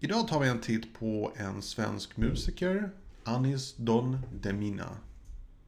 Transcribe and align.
Idag 0.00 0.28
tar 0.28 0.40
vi 0.40 0.48
en 0.48 0.60
titt 0.60 0.94
på 0.94 1.32
en 1.36 1.62
svensk 1.62 2.16
musiker, 2.16 2.90
Anis 3.24 3.76
Don 3.76 4.18
Demina. 4.32 4.96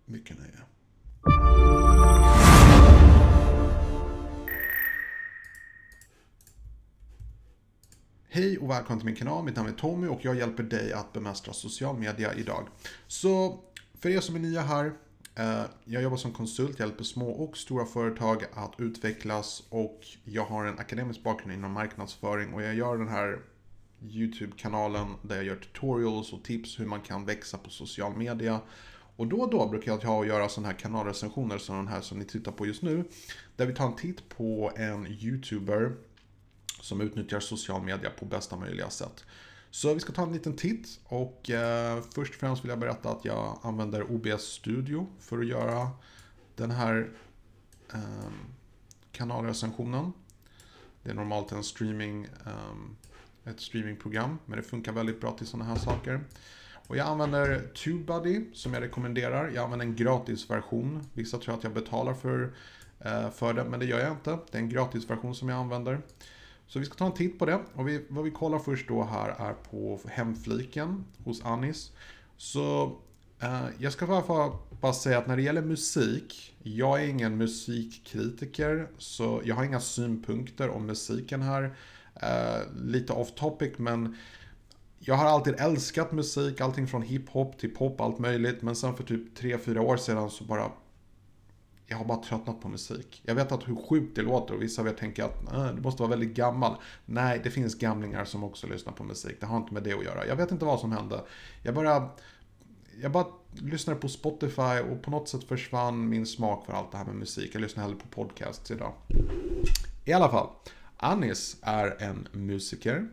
Mycket 0.04 0.36
nöje. 0.38 0.60
Hej 8.28 8.58
och 8.58 8.70
välkommen 8.70 8.98
till 8.98 9.06
min 9.06 9.16
kanal. 9.16 9.44
Mitt 9.44 9.56
namn 9.56 9.68
är 9.68 9.72
Tommy 9.72 10.06
och 10.06 10.24
jag 10.24 10.36
hjälper 10.36 10.62
dig 10.62 10.92
att 10.92 11.12
bemästra 11.12 11.52
social 11.52 11.98
media 11.98 12.34
idag. 12.34 12.68
Så 13.06 13.60
för 13.94 14.08
er 14.08 14.20
som 14.20 14.34
är 14.34 14.40
nya 14.40 14.60
här, 14.60 14.92
eh, 15.34 15.62
jag 15.84 16.02
jobbar 16.02 16.16
som 16.16 16.32
konsult, 16.32 16.80
hjälper 16.80 17.04
små 17.04 17.30
och 17.30 17.56
stora 17.56 17.84
företag 17.84 18.44
att 18.54 18.74
utvecklas 18.78 19.62
och 19.68 20.00
jag 20.24 20.44
har 20.44 20.66
en 20.66 20.78
akademisk 20.78 21.22
bakgrund 21.22 21.52
inom 21.52 21.72
marknadsföring 21.72 22.54
och 22.54 22.62
jag 22.62 22.74
gör 22.74 22.98
den 22.98 23.08
här 23.08 23.38
YouTube-kanalen 24.02 25.14
där 25.22 25.36
jag 25.36 25.44
gör 25.44 25.56
tutorials 25.56 26.32
och 26.32 26.44
tips 26.44 26.80
hur 26.80 26.86
man 26.86 27.00
kan 27.00 27.24
växa 27.24 27.58
på 27.58 27.70
social 27.70 28.16
media. 28.16 28.60
Och 29.16 29.26
då 29.26 29.36
och 29.36 29.50
då 29.50 29.68
brukar 29.68 29.92
jag 29.92 29.98
ha 29.98 30.16
och 30.16 30.26
göra 30.26 30.48
sådana 30.48 30.68
här 30.68 30.78
kanalrecensioner 30.78 31.58
som 31.58 31.76
den 31.76 31.88
här 31.88 32.00
som 32.00 32.18
ni 32.18 32.24
tittar 32.24 32.52
på 32.52 32.66
just 32.66 32.82
nu. 32.82 33.04
Där 33.56 33.66
vi 33.66 33.74
tar 33.74 33.86
en 33.86 33.96
titt 33.96 34.28
på 34.28 34.72
en 34.76 35.06
YouTuber 35.06 35.96
som 36.80 37.00
utnyttjar 37.00 37.40
social 37.40 37.82
media 37.82 38.10
på 38.10 38.24
bästa 38.24 38.56
möjliga 38.56 38.90
sätt. 38.90 39.24
Så 39.70 39.94
vi 39.94 40.00
ska 40.00 40.12
ta 40.12 40.22
en 40.22 40.32
liten 40.32 40.56
titt 40.56 41.00
och 41.04 41.50
eh, 41.50 42.02
först 42.14 42.34
och 42.34 42.40
främst 42.40 42.64
vill 42.64 42.68
jag 42.68 42.78
berätta 42.78 43.10
att 43.10 43.24
jag 43.24 43.58
använder 43.62 44.10
OBS 44.10 44.42
Studio 44.42 45.06
för 45.18 45.38
att 45.38 45.46
göra 45.46 45.90
den 46.56 46.70
här 46.70 47.10
eh, 47.92 48.30
kanalrecensionen. 49.12 50.12
Det 51.02 51.10
är 51.10 51.14
normalt 51.14 51.52
en 51.52 51.64
streaming, 51.64 52.24
eh, 52.24 52.74
ett 53.50 53.60
streamingprogram 53.60 54.38
men 54.46 54.56
det 54.56 54.62
funkar 54.62 54.92
väldigt 54.92 55.20
bra 55.20 55.32
till 55.32 55.46
sådana 55.46 55.64
här 55.64 55.76
saker. 55.76 56.20
Och 56.90 56.96
jag 56.96 57.06
använder 57.06 57.60
TubeBuddy 57.74 58.44
som 58.52 58.74
jag 58.74 58.82
rekommenderar. 58.82 59.50
Jag 59.54 59.64
använder 59.64 59.86
en 59.86 59.96
gratisversion. 59.96 61.08
Vissa 61.14 61.38
tror 61.38 61.54
att 61.54 61.64
jag 61.64 61.72
betalar 61.72 62.14
för, 62.14 62.52
eh, 63.00 63.30
för 63.30 63.52
det 63.52 63.64
men 63.64 63.80
det 63.80 63.86
gör 63.86 63.98
jag 63.98 64.12
inte. 64.12 64.38
Det 64.50 64.58
är 64.58 64.62
en 64.62 64.68
gratisversion 64.68 65.34
som 65.34 65.48
jag 65.48 65.58
använder. 65.58 66.00
Så 66.66 66.78
vi 66.78 66.84
ska 66.84 66.94
ta 66.94 67.06
en 67.06 67.12
titt 67.12 67.38
på 67.38 67.46
det. 67.46 67.60
Och 67.74 67.88
vi, 67.88 68.04
vad 68.08 68.24
vi 68.24 68.30
kollar 68.30 68.58
först 68.58 68.88
då 68.88 69.04
här 69.04 69.28
är 69.28 69.52
på 69.52 70.00
hemfliken 70.08 71.04
hos 71.24 71.44
Anis. 71.44 71.92
Så 72.36 72.96
eh, 73.40 73.66
jag 73.78 73.92
ska 73.92 74.06
bara, 74.06 74.52
bara 74.80 74.92
säga 74.92 75.18
att 75.18 75.26
när 75.26 75.36
det 75.36 75.42
gäller 75.42 75.62
musik, 75.62 76.56
jag 76.62 77.02
är 77.02 77.08
ingen 77.08 77.36
musikkritiker, 77.36 78.88
så 78.98 79.42
jag 79.44 79.54
har 79.54 79.64
inga 79.64 79.80
synpunkter 79.80 80.68
om 80.68 80.86
musiken 80.86 81.42
här. 81.42 81.74
Eh, 82.22 82.74
lite 82.84 83.12
off 83.12 83.34
topic, 83.34 83.72
men 83.76 84.16
jag 84.98 85.14
har 85.14 85.24
alltid 85.24 85.54
älskat 85.58 86.12
musik, 86.12 86.60
allting 86.60 86.86
från 86.86 87.02
hiphop 87.02 87.58
till 87.58 87.74
pop, 87.74 88.00
allt 88.00 88.18
möjligt. 88.18 88.62
Men 88.62 88.76
sen 88.76 88.96
för 88.96 89.04
typ 89.04 89.38
3-4 89.38 89.78
år 89.78 89.96
sedan 89.96 90.30
så 90.30 90.44
bara 90.44 90.70
jag 91.86 91.96
har 91.96 92.04
bara 92.04 92.22
tröttnat 92.22 92.60
på 92.60 92.68
musik. 92.68 93.22
Jag 93.24 93.34
vet 93.34 93.52
att 93.52 93.68
hur 93.68 93.76
sjukt 93.76 94.16
det 94.16 94.22
låter 94.22 94.54
och 94.54 94.62
vissa 94.62 94.82
av 94.82 94.88
er 94.88 94.92
tänker 94.92 95.24
att 95.24 95.52
äh, 95.52 95.74
du 95.74 95.82
måste 95.82 96.02
vara 96.02 96.10
väldigt 96.10 96.34
gammal. 96.34 96.76
Nej, 97.06 97.40
det 97.44 97.50
finns 97.50 97.74
gamlingar 97.74 98.24
som 98.24 98.44
också 98.44 98.66
lyssnar 98.66 98.92
på 98.92 99.04
musik. 99.04 99.36
Det 99.40 99.46
har 99.46 99.56
inte 99.56 99.74
med 99.74 99.82
det 99.82 99.92
att 99.92 100.04
göra. 100.04 100.26
Jag 100.26 100.36
vet 100.36 100.50
inte 100.50 100.64
vad 100.64 100.80
som 100.80 100.92
hände. 100.92 101.24
Jag 101.62 101.74
bara, 101.74 102.08
jag 103.02 103.12
bara 103.12 103.26
lyssnade 103.54 104.00
på 104.00 104.08
Spotify 104.08 104.80
och 104.90 105.02
på 105.02 105.10
något 105.10 105.28
sätt 105.28 105.44
försvann 105.44 106.08
min 106.08 106.26
smak 106.26 106.66
för 106.66 106.72
allt 106.72 106.92
det 106.92 106.98
här 106.98 107.04
med 107.04 107.14
musik. 107.14 107.50
Jag 107.54 107.60
lyssnar 107.60 107.82
hellre 107.82 107.98
på 107.98 108.08
podcasts 108.08 108.70
idag. 108.70 108.92
I 110.04 110.12
alla 110.12 110.28
fall, 110.28 110.48
Anis 111.02 111.56
är 111.62 111.96
en 112.02 112.28
musiker. 112.32 113.08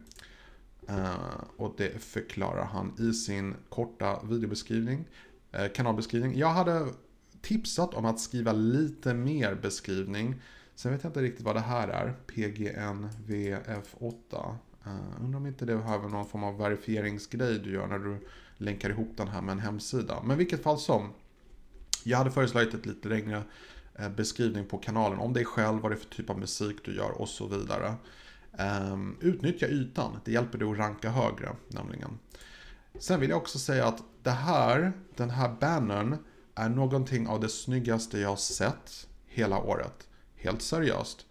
Uh, 0.89 1.43
och 1.57 1.73
det 1.77 2.03
förklarar 2.03 2.66
han 2.66 2.93
i 2.99 3.13
sin 3.13 3.55
korta 3.69 4.19
videobeskrivning, 4.23 5.07
uh, 5.59 5.67
kanalbeskrivning. 5.73 6.38
Jag 6.38 6.49
hade 6.49 6.88
tipsat 7.41 7.93
om 7.93 8.05
att 8.05 8.19
skriva 8.19 8.52
lite 8.52 9.14
mer 9.14 9.55
beskrivning. 9.55 10.36
Sen 10.76 10.92
vet 10.92 11.03
jag 11.03 11.09
inte 11.09 11.21
riktigt 11.21 11.45
vad 11.45 11.55
det 11.55 11.59
här 11.59 11.87
är. 11.87 12.14
PGNVF8. 12.27 14.11
Uh, 14.11 14.49
eh, 14.86 15.23
undrar 15.23 15.37
om 15.37 15.45
inte 15.45 15.65
det 15.65 15.76
behöver 15.76 16.09
någon 16.09 16.27
form 16.27 16.43
av 16.43 16.58
verifieringsgrej 16.58 17.59
du 17.59 17.73
gör 17.73 17.87
när 17.87 17.99
du 17.99 18.27
länkar 18.58 18.89
ihop 18.89 19.11
den 19.17 19.27
här 19.27 19.42
med 19.42 19.52
en 19.52 19.59
hemsida. 19.59 20.23
Men 20.23 20.37
vilket 20.37 20.64
fall 20.64 20.77
som. 20.77 21.09
Jag 22.03 22.17
hade 22.17 22.31
föreslagit 22.31 22.73
ett 22.73 22.86
lite 22.86 23.09
längre 23.09 23.37
uh, 23.37 23.43
Eh, 23.99 24.09
beskrivning 24.09 24.65
på 24.65 24.77
kanalen 24.77 25.19
om 25.19 25.33
dig 25.33 25.45
själv, 25.45 25.81
vad 25.81 25.91
det 25.91 25.95
är 25.95 25.99
för 25.99 26.09
typ 26.09 26.30
av 26.30 26.39
musik 26.39 26.77
du 26.85 26.95
gör 26.95 27.11
och 27.11 27.30
så 27.30 27.47
vidare. 27.47 27.93
Ehm, 28.58 29.17
utnyttja 29.21 29.67
ytan, 29.67 30.19
det 30.25 30.31
hjälper 30.31 30.58
dig 30.58 30.71
att 30.71 30.77
ranka 30.77 31.09
högre 31.09 31.55
nämligen. 31.67 32.19
Sen 32.99 33.19
vill 33.19 33.30
jag 33.30 33.37
också 33.37 33.59
säga 33.59 33.85
att 33.87 34.03
det 34.23 34.31
här, 34.31 34.91
den 35.15 35.30
här 35.30 35.55
bannern 35.59 36.17
är 36.55 36.69
någonting 36.69 37.27
av 37.27 37.39
det 37.39 37.49
snyggaste 37.49 38.19
jag 38.19 38.30
har 38.30 38.35
sett 38.35 39.08
hela 39.25 39.59
året. 39.59 40.08
Helt 40.35 40.61
seriöst. 40.61 41.25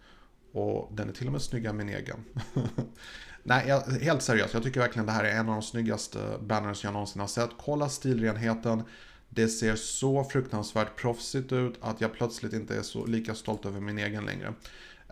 Och 0.51 0.91
den 0.93 1.09
är 1.09 1.13
till 1.13 1.27
och 1.27 1.33
med 1.33 1.41
snyggare 1.41 1.69
än 1.69 1.77
min 1.77 1.89
egen. 1.89 2.25
Nej, 3.43 3.67
jag, 3.67 3.81
helt 3.81 4.21
seriöst. 4.21 4.53
Jag 4.53 4.63
tycker 4.63 4.79
verkligen 4.79 5.05
det 5.05 5.11
här 5.11 5.23
är 5.23 5.31
en 5.31 5.49
av 5.49 5.55
de 5.55 5.61
snyggaste 5.61 6.37
banners 6.41 6.83
jag 6.83 6.93
någonsin 6.93 7.19
har 7.19 7.27
sett. 7.27 7.49
Kolla 7.57 7.89
stilrenheten. 7.89 8.83
Det 9.29 9.47
ser 9.47 9.75
så 9.75 10.23
fruktansvärt 10.23 10.95
proffsigt 10.95 11.51
ut 11.51 11.73
att 11.81 12.01
jag 12.01 12.13
plötsligt 12.13 12.53
inte 12.53 12.75
är 12.75 12.81
så 12.81 13.05
lika 13.05 13.35
stolt 13.35 13.65
över 13.65 13.79
min 13.79 13.99
egen 13.99 14.25
längre. 14.25 14.53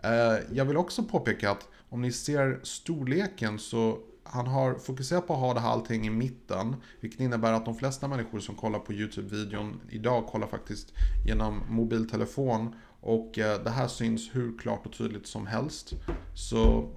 Eh, 0.02 0.38
jag 0.52 0.64
vill 0.64 0.76
också 0.76 1.02
påpeka 1.02 1.50
att 1.50 1.68
om 1.88 2.02
ni 2.02 2.12
ser 2.12 2.60
storleken 2.62 3.58
så 3.58 3.98
han 4.28 4.46
har 4.46 4.74
fokuserat 4.74 5.26
på 5.26 5.34
att 5.34 5.40
ha 5.40 5.54
det 5.54 5.60
här 5.60 5.68
allting 5.68 6.06
i 6.06 6.10
mitten. 6.10 6.76
Vilket 7.00 7.20
innebär 7.20 7.52
att 7.52 7.64
de 7.64 7.76
flesta 7.76 8.08
människor 8.08 8.38
som 8.38 8.54
kollar 8.54 8.78
på 8.78 8.92
YouTube-videon 8.92 9.80
idag 9.88 10.26
kollar 10.26 10.46
faktiskt 10.46 10.92
genom 11.26 11.62
mobiltelefon. 11.68 12.74
Och 13.00 13.38
eh, 13.38 13.62
det 13.62 13.70
här 13.70 13.88
syns 13.88 14.30
hur 14.32 14.58
klart 14.58 14.86
och 14.86 14.92
tydligt 14.92 15.26
som 15.26 15.46
helst. 15.46 15.92
Så 16.34 16.90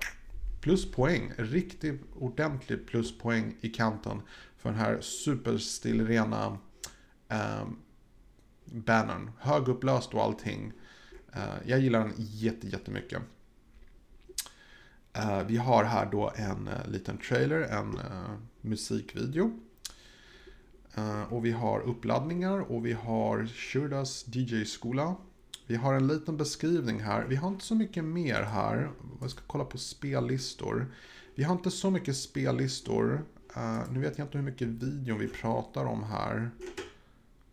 pluspoäng, 0.61 1.31
riktigt 1.37 2.01
ordentlig 2.19 2.87
pluspoäng 2.87 3.55
i 3.61 3.69
kanten 3.69 4.21
för 4.57 4.69
den 4.69 4.79
här 4.79 5.01
superstilrena 5.01 6.57
eh, 7.29 7.67
bannern. 8.65 9.31
Högupplöst 9.39 10.13
och 10.13 10.23
allting. 10.23 10.73
Eh, 11.33 11.55
jag 11.65 11.79
gillar 11.79 11.99
den 11.99 12.13
jätte, 12.17 12.67
jättemycket. 12.67 13.21
Eh, 15.13 15.43
vi 15.47 15.57
har 15.57 15.83
här 15.83 16.09
då 16.11 16.31
en 16.35 16.67
eh, 16.67 16.87
liten 16.87 17.17
trailer, 17.17 17.61
en 17.61 17.97
eh, 17.97 18.33
musikvideo. 18.61 19.59
Eh, 20.95 21.33
och 21.33 21.45
vi 21.45 21.51
har 21.51 21.79
uppladdningar 21.79 22.59
och 22.71 22.85
vi 22.85 22.93
har 22.93 23.45
Shurdas 23.45 24.25
DJ-skola. 24.27 25.15
Vi 25.67 25.75
har 25.75 25.93
en 25.93 26.07
liten 26.07 26.37
beskrivning 26.37 26.99
här. 26.99 27.25
Vi 27.25 27.35
har 27.35 27.47
inte 27.47 27.65
så 27.65 27.75
mycket 27.75 28.03
mer 28.03 28.41
här. 28.41 28.91
Jag 29.21 29.31
ska 29.31 29.41
kolla 29.47 29.65
på 29.65 29.77
spellistor. 29.77 30.93
Vi 31.35 31.43
har 31.43 31.55
inte 31.55 31.71
så 31.71 31.91
mycket 31.91 32.17
spellistor. 32.17 33.25
nu 33.91 33.99
vet 33.99 34.17
jag 34.17 34.25
inte 34.25 34.37
hur 34.37 34.45
mycket 34.45 34.67
videon 34.67 35.19
vi 35.19 35.27
pratar 35.27 35.85
om 35.85 36.03
här. 36.03 36.51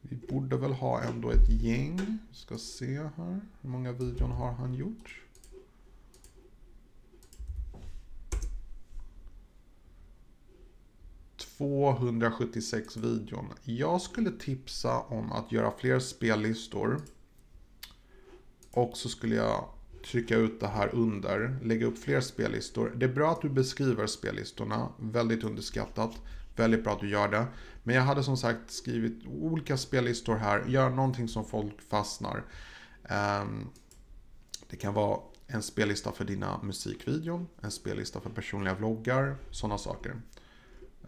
Vi 0.09 0.17
borde 0.17 0.57
väl 0.57 0.73
ha 0.73 1.03
ändå 1.03 1.31
ett 1.31 1.49
gäng. 1.49 2.19
Ska 2.33 2.59
se 2.59 2.99
här. 3.17 3.41
Hur 3.61 3.71
många 3.71 3.93
videon 3.93 4.31
har 4.31 4.53
han 4.53 4.75
gjort? 4.75 5.23
276 11.37 12.97
videon. 12.97 13.53
Jag 13.65 14.01
skulle 14.01 14.31
tipsa 14.31 15.01
om 15.01 15.33
att 15.33 15.53
göra 15.53 15.73
fler 15.79 15.99
spellistor. 15.99 17.01
Och 18.71 18.97
så 18.97 19.09
skulle 19.09 19.35
jag 19.35 19.69
trycka 20.05 20.37
ut 20.37 20.61
det 20.61 20.69
här 20.69 20.95
under, 20.95 21.59
lägga 21.63 21.87
upp 21.87 21.99
fler 21.99 22.21
spellistor. 22.21 22.93
Det 22.97 23.07
är 23.07 23.13
bra 23.13 23.33
att 23.33 23.43
du 23.43 23.49
beskriver 23.49 24.07
spellistorna, 24.07 24.89
väldigt 24.99 25.45
underskattat. 25.45 26.23
Väldigt 26.57 26.85
bra 26.85 26.93
att 26.93 27.01
du 27.01 27.09
gör 27.09 27.29
det. 27.29 27.47
Men 27.83 27.95
jag 27.95 28.03
hade 28.03 28.23
som 28.23 28.37
sagt 28.37 28.71
skrivit 28.71 29.27
olika 29.27 29.77
spellistor 29.77 30.37
här, 30.37 30.65
gör 30.67 30.91
någonting 30.91 31.29
som 31.29 31.45
folk 31.45 31.83
fastnar. 31.83 32.45
Ehm, 33.09 33.69
det 34.71 34.77
kan 34.77 34.95
vara 34.95 35.21
en 35.47 35.63
spellista 35.63 36.13
för 36.13 36.25
dina 36.25 36.63
musikvideon, 36.63 37.47
en 37.61 37.71
spellista 37.71 38.21
för 38.21 38.31
personliga 38.31 38.75
vloggar, 38.75 39.37
sådana 39.51 39.79
saker. 39.79 40.23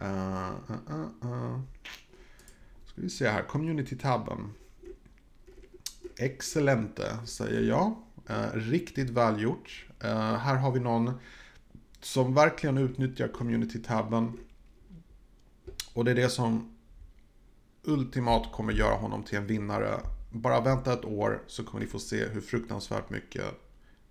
Uh, 0.01 0.51
uh, 0.69 1.29
uh, 1.31 1.59
Ska 2.85 3.01
vi 3.01 3.09
se 3.09 3.29
här, 3.29 3.43
community-tabben. 3.43 4.53
Excellente, 6.17 7.17
säger 7.25 7.61
jag. 7.61 7.95
Uh, 8.29 8.53
riktigt 8.53 9.09
välgjort. 9.09 9.85
Uh, 10.03 10.09
eh, 10.09 10.37
här 10.37 10.55
har 10.55 10.71
vi 10.71 10.79
någon 10.79 11.11
som 12.01 12.33
verkligen 12.33 12.77
utnyttjar 12.77 13.27
community-tabben. 13.27 14.37
Och 15.93 16.05
det 16.05 16.11
är 16.11 16.15
det 16.15 16.29
som 16.29 16.75
ultimat 17.83 18.51
kommer 18.51 18.73
göra 18.73 18.95
honom 18.95 19.23
till 19.23 19.37
en 19.37 19.47
vinnare. 19.47 20.01
Bara 20.31 20.61
vänta 20.61 20.93
ett 20.93 21.05
år 21.05 21.43
så 21.47 21.63
kommer 21.63 21.83
ni 21.83 21.89
få 21.89 21.99
se 21.99 22.25
hur 22.25 22.41
fruktansvärt 22.41 23.09
mycket 23.09 23.45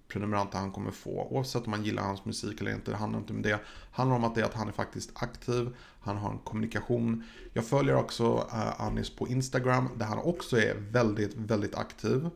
prenumeranter 0.08 0.58
han 0.58 0.72
kommer 0.72 0.90
få. 0.90 1.28
Oavsett 1.30 1.64
om 1.64 1.70
man 1.70 1.84
gillar 1.84 2.02
hans 2.02 2.24
musik 2.24 2.60
eller 2.60 2.70
inte. 2.70 2.90
Det 2.90 2.96
handlar 2.96 3.18
inte 3.18 3.32
om 3.32 3.42
det. 3.42 3.48
Det 3.48 3.60
handlar 3.92 4.16
om 4.16 4.24
att, 4.24 4.34
det 4.34 4.40
är 4.40 4.44
att 4.44 4.54
han 4.54 4.68
är 4.68 4.72
faktiskt 4.72 5.10
aktiv. 5.14 5.76
Han 6.00 6.16
har 6.16 6.30
en 6.30 6.38
kommunikation. 6.38 7.24
Jag 7.52 7.64
följer 7.64 7.94
också 7.94 8.36
uh, 8.36 8.80
Anis 8.80 9.16
på 9.16 9.28
Instagram. 9.28 9.88
Där 9.96 10.06
han 10.06 10.18
också 10.18 10.58
är 10.58 10.74
väldigt, 10.74 11.34
väldigt 11.34 11.74
aktiv. 11.74 12.28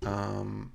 Um, 0.00 0.70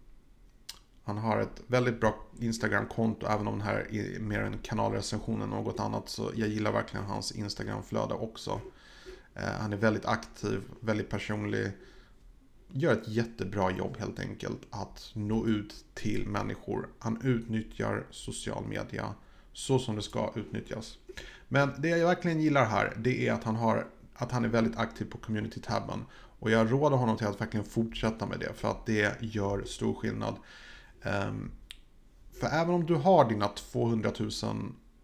han 1.03 1.18
har 1.18 1.39
ett 1.39 1.62
väldigt 1.68 2.00
bra 2.00 2.15
Instagram-konto, 2.39 3.27
även 3.27 3.48
om 3.48 3.59
det 3.59 3.65
här 3.65 3.88
är 3.92 4.19
mer 4.19 4.39
en 4.39 4.57
kanalrecension 4.57 5.42
än 5.42 5.50
något 5.50 5.80
annat. 5.80 6.09
Så 6.09 6.31
jag 6.36 6.50
gillar 6.50 6.71
verkligen 6.71 7.06
hans 7.06 7.31
Instagram-flöde 7.31 8.13
också. 8.13 8.62
Eh, 9.36 9.44
han 9.44 9.74
är 9.74 9.77
väldigt 9.77 10.06
aktiv, 10.06 10.62
väldigt 10.80 11.09
personlig 11.09 11.71
gör 12.74 12.94
ett 12.94 13.07
jättebra 13.07 13.71
jobb 13.71 13.98
helt 14.00 14.19
enkelt 14.19 14.62
att 14.69 15.12
nå 15.13 15.48
ut 15.48 15.86
till 15.94 16.27
människor. 16.27 16.89
Han 17.00 17.21
utnyttjar 17.24 18.06
social 18.12 18.68
media 18.68 19.13
så 19.54 19.80
som 19.80 19.95
det 19.95 20.01
ska 20.01 20.31
utnyttjas. 20.36 20.97
Men 21.47 21.71
det 21.77 21.89
jag 21.89 22.07
verkligen 22.07 22.42
gillar 22.42 22.65
här, 22.65 22.94
det 22.97 23.27
är 23.27 23.33
att 23.33 23.44
han, 23.44 23.56
har, 23.56 23.88
att 24.13 24.31
han 24.31 24.45
är 24.45 24.50
väldigt 24.50 24.77
aktiv 24.77 25.06
på 25.06 25.18
community-tabben. 25.18 26.06
Och 26.39 26.51
jag 26.51 26.71
råder 26.71 26.97
honom 26.97 27.18
till 27.18 27.27
att 27.27 27.42
verkligen 27.42 27.65
fortsätta 27.65 28.25
med 28.25 28.39
det, 28.39 28.54
för 28.54 28.71
att 28.71 28.86
det 28.86 29.21
gör 29.21 29.63
stor 29.63 29.94
skillnad. 29.94 30.36
Ehm, 31.03 31.51
för 32.39 32.48
även 32.48 32.74
om 32.74 32.86
du 32.86 32.95
har 32.95 33.30
dina 33.30 33.48
200 33.48 34.12
000 34.19 34.31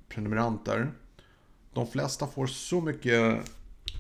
prenumeranter, 0.10 0.92
de 1.74 1.88
flesta 1.88 2.28
får 2.28 2.48
så 2.48 2.82
mycket 2.82 3.52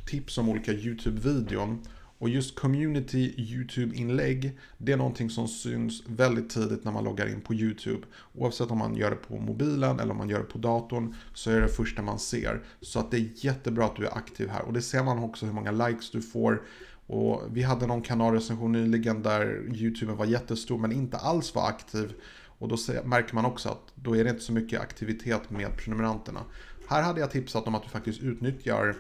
tips 0.07 0.38
om 0.38 0.49
olika 0.49 0.71
YouTube-videon 0.71 1.85
och 2.19 2.29
just 2.29 2.55
community 2.55 3.33
YouTube-inlägg, 3.38 4.57
det 4.77 4.91
är 4.91 4.97
någonting 4.97 5.29
som 5.29 5.47
syns 5.47 6.03
väldigt 6.07 6.49
tidigt 6.49 6.83
när 6.83 6.91
man 6.91 7.03
loggar 7.03 7.27
in 7.27 7.41
på 7.41 7.53
YouTube. 7.53 8.07
Oavsett 8.33 8.71
om 8.71 8.77
man 8.77 8.95
gör 8.95 9.09
det 9.09 9.15
på 9.15 9.39
mobilen 9.39 10.00
eller 10.00 10.11
om 10.11 10.17
man 10.17 10.29
gör 10.29 10.39
det 10.39 10.45
på 10.45 10.57
datorn 10.57 11.15
så 11.33 11.51
är 11.51 11.55
det 11.55 11.61
det 11.61 11.67
första 11.67 12.01
man 12.01 12.19
ser. 12.19 12.63
Så 12.81 13.00
att 13.00 13.11
det 13.11 13.17
är 13.17 13.29
jättebra 13.35 13.85
att 13.85 13.95
du 13.95 14.05
är 14.05 14.17
aktiv 14.17 14.50
här 14.50 14.61
och 14.61 14.73
det 14.73 14.81
ser 14.81 15.03
man 15.03 15.19
också 15.19 15.45
hur 15.45 15.53
många 15.53 15.71
likes 15.71 16.11
du 16.11 16.21
får. 16.21 16.61
Och 17.07 17.44
vi 17.51 17.63
hade 17.63 17.88
någon 17.88 18.01
kanalrecension 18.01 18.71
nyligen 18.71 19.24
där 19.24 19.75
YouTube 19.75 20.13
var 20.13 20.25
jättestor 20.25 20.77
men 20.77 20.92
inte 20.92 21.18
alls 21.18 21.56
var 21.56 21.68
aktiv. 21.68 22.13
Och 22.59 22.68
då 22.68 22.77
märker 23.04 23.36
man 23.36 23.45
också 23.45 23.69
att 23.69 23.92
då 23.95 24.15
är 24.15 24.24
det 24.24 24.30
inte 24.30 24.42
så 24.42 24.54
mycket 24.54 24.81
aktivitet 24.81 25.50
med 25.50 25.77
prenumeranterna. 25.77 26.39
Här 26.88 27.01
hade 27.01 27.19
jag 27.19 27.31
tipsat 27.31 27.68
om 27.68 27.75
att 27.75 27.83
du 27.83 27.89
faktiskt 27.89 28.21
utnyttjar 28.21 28.95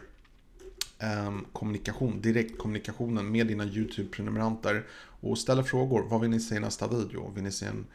eh, 0.99 1.37
kommunikation, 1.53 2.21
direktkommunikationen 2.21 3.31
med 3.31 3.47
dina 3.47 3.65
YouTube-prenumeranter 3.65 4.85
och 5.21 5.37
ställer 5.37 5.63
frågor. 5.63 6.07
Vad 6.09 6.21
vill 6.21 6.29
ni 6.29 6.39
se 6.39 6.55
i 6.55 6.59
nästa 6.59 6.87
video? 6.87 7.31
Vill 7.35 7.43
ni 7.43 7.51
se 7.51 7.65
en 7.65 7.85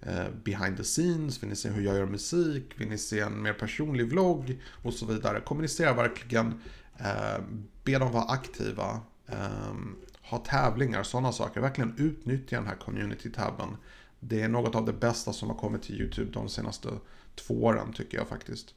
eh, 0.00 0.30
behind 0.44 0.76
the 0.76 0.84
scenes? 0.84 1.42
Vill 1.42 1.50
ni 1.50 1.56
se 1.56 1.68
hur 1.68 1.82
jag 1.82 1.96
gör 1.96 2.06
musik? 2.06 2.64
Vill 2.76 2.88
ni 2.88 2.98
se 2.98 3.20
en 3.20 3.42
mer 3.42 3.52
personlig 3.52 4.08
vlogg? 4.08 4.60
Och 4.82 4.94
så 4.94 5.06
vidare. 5.06 5.40
Kommunicera 5.40 5.92
verkligen. 5.92 6.60
Eh, 6.98 7.42
be 7.84 7.98
dem 7.98 8.12
vara 8.12 8.24
aktiva 8.24 9.00
um, 9.28 9.96
ha 10.22 10.38
tävlingar, 10.38 11.02
sådana 11.02 11.32
saker. 11.32 11.60
Verkligen 11.60 11.94
utnyttja 11.98 12.56
den 12.56 12.66
här 12.66 12.76
community-tabben. 12.76 13.76
Det 14.20 14.42
är 14.42 14.48
något 14.48 14.74
av 14.74 14.84
det 14.84 14.92
bästa 14.92 15.32
som 15.32 15.48
har 15.48 15.56
kommit 15.56 15.82
till 15.82 16.00
YouTube 16.00 16.30
de 16.32 16.48
senaste 16.48 16.88
två 17.34 17.64
åren 17.64 17.92
tycker 17.92 18.18
jag 18.18 18.28
faktiskt. 18.28 18.74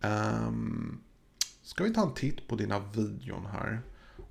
Um, 0.00 1.00
ska 1.62 1.84
vi 1.84 1.94
ta 1.94 2.02
en 2.02 2.14
titt 2.14 2.48
på 2.48 2.56
dina 2.56 2.78
videon 2.78 3.46
här. 3.46 3.80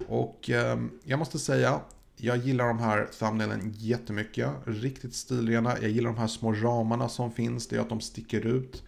Och 0.07 0.49
um, 0.49 0.99
jag 1.03 1.19
måste 1.19 1.39
säga, 1.39 1.81
jag 2.17 2.37
gillar 2.37 2.67
de 2.67 2.79
här 2.79 3.07
thumbnailen 3.19 3.73
jättemycket. 3.77 4.49
Riktigt 4.65 5.15
stilrena. 5.15 5.75
Jag 5.81 5.89
gillar 5.89 6.09
de 6.09 6.19
här 6.19 6.27
små 6.27 6.53
ramarna 6.53 7.09
som 7.09 7.31
finns. 7.31 7.67
Det 7.67 7.75
gör 7.75 7.83
att 7.83 7.89
de 7.89 8.01
sticker 8.01 8.45
ut. 8.45 8.83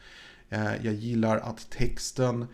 Jag 0.82 0.94
gillar 0.94 1.38
att 1.38 1.70
texten, 1.70 2.48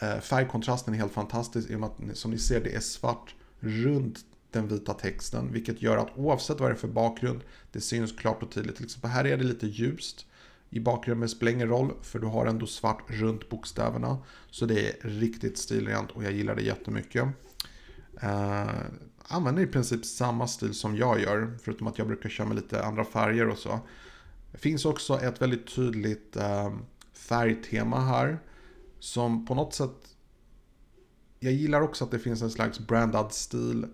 Eh, 0.00 0.18
färgkontrasten 0.20 0.94
är 0.94 0.98
helt 0.98 1.12
fantastisk. 1.12 1.70
I 1.70 1.74
och 1.74 1.80
med 1.80 1.88
att 1.88 2.16
som 2.16 2.30
ni 2.30 2.38
ser 2.38 2.60
det 2.60 2.74
är 2.74 2.80
svart 2.80 3.34
runt 3.60 4.18
den 4.50 4.68
vita 4.68 4.94
texten. 4.94 5.52
Vilket 5.52 5.82
gör 5.82 5.96
att 5.96 6.16
oavsett 6.16 6.60
vad 6.60 6.70
det 6.70 6.74
är 6.74 6.78
för 6.78 6.88
bakgrund, 6.88 7.40
det 7.72 7.80
syns 7.80 8.12
klart 8.12 8.42
och 8.42 8.50
tydligt. 8.50 8.76
Till 8.76 8.84
exempel 8.84 9.10
här 9.10 9.24
är 9.24 9.36
det 9.36 9.44
lite 9.44 9.66
ljust 9.66 10.26
i 10.70 10.80
bakgrunden 10.80 11.28
spelar 11.28 11.52
ingen 11.52 11.68
roll 11.68 11.92
för 12.02 12.18
du 12.18 12.26
har 12.26 12.46
ändå 12.46 12.66
svart 12.66 13.02
runt 13.06 13.48
bokstäverna. 13.48 14.18
Så 14.50 14.66
det 14.66 14.88
är 14.88 15.08
riktigt 15.08 15.58
stilrent 15.58 16.10
och 16.10 16.24
jag 16.24 16.32
gillar 16.32 16.54
det 16.54 16.62
jättemycket. 16.62 17.28
Eh, 18.20 18.68
använder 19.28 19.62
i 19.62 19.66
princip 19.66 20.06
samma 20.06 20.46
stil 20.46 20.74
som 20.74 20.96
jag 20.96 21.20
gör 21.20 21.58
förutom 21.62 21.86
att 21.86 21.98
jag 21.98 22.06
brukar 22.06 22.28
köra 22.28 22.46
med 22.46 22.56
lite 22.56 22.84
andra 22.84 23.04
färger 23.04 23.48
och 23.48 23.58
så. 23.58 23.80
Det 24.52 24.58
finns 24.58 24.84
också 24.84 25.20
ett 25.20 25.42
väldigt 25.42 25.74
tydligt 25.74 26.36
eh, 26.36 26.74
färgtema 27.12 28.00
här 28.00 28.38
som 29.06 29.46
på 29.46 29.54
något 29.54 29.74
sätt 29.74 30.16
jag 31.40 31.52
gillar 31.52 31.80
också 31.80 32.04
att 32.04 32.10
det 32.10 32.18
finns 32.18 32.42
en 32.42 32.50
slags 32.50 32.78
brandad 32.78 33.32
stil 33.32 33.86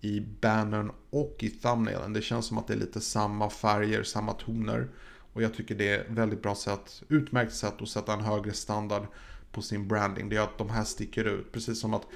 i 0.00 0.20
bannern 0.20 0.92
och 1.10 1.36
i 1.38 1.50
thumbnailen. 1.50 2.12
Det 2.12 2.22
känns 2.22 2.46
som 2.46 2.58
att 2.58 2.66
det 2.66 2.74
är 2.74 2.78
lite 2.78 3.00
samma 3.00 3.50
färger, 3.50 4.02
samma 4.02 4.32
toner. 4.32 4.90
Och 5.32 5.42
jag 5.42 5.54
tycker 5.54 5.74
det 5.74 5.88
är 5.88 6.00
ett 6.00 6.10
väldigt 6.10 6.42
bra 6.42 6.54
sätt, 6.54 7.02
utmärkt 7.08 7.54
sätt 7.54 7.82
att 7.82 7.88
sätta 7.88 8.12
en 8.12 8.20
högre 8.20 8.52
standard 8.52 9.06
på 9.52 9.62
sin 9.62 9.88
branding. 9.88 10.28
Det 10.28 10.36
är 10.36 10.40
att 10.40 10.58
de 10.58 10.70
här 10.70 10.84
sticker 10.84 11.24
ut. 11.24 11.52
Precis 11.52 11.80
som 11.80 11.94
att 11.94 12.06